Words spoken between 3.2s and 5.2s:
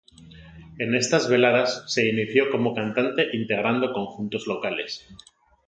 integrando conjuntos locales.